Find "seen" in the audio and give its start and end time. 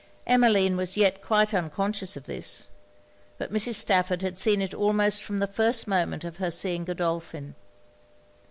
4.39-4.59